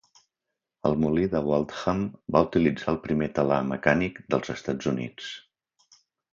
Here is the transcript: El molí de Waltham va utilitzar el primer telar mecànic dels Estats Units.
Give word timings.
El 0.89 0.95
molí 1.03 1.25
de 1.33 1.41
Waltham 1.49 2.01
va 2.37 2.41
utilitzar 2.47 2.91
el 2.95 2.99
primer 3.05 3.29
telar 3.37 3.61
mecànic 3.75 4.21
dels 4.35 4.53
Estats 4.59 4.93
Units. 4.97 5.33